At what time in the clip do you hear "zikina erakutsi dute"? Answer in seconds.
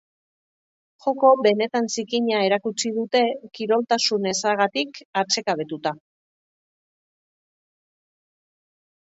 1.97-3.21